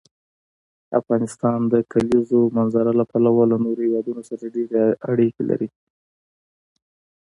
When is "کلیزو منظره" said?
1.91-2.91